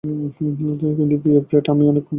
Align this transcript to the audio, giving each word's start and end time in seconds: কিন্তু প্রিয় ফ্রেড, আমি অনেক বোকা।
কিন্তু 0.97 1.15
প্রিয় 1.23 1.39
ফ্রেড, 1.47 1.65
আমি 1.69 1.83
অনেক 1.87 2.03
বোকা। 2.03 2.09